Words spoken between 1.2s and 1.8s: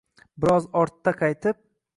qaytib…